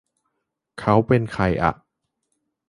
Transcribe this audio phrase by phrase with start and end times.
[0.79, 1.71] เค้าเป็นใครอ่ะ